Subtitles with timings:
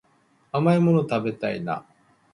[0.51, 1.85] 甘いもの食べたいな